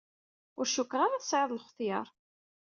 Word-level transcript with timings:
Ur 0.59 0.65
cukkeɣ 0.73 1.01
ara 1.05 1.21
tesɛiḍ 1.21 1.51
lextyar. 1.53 2.07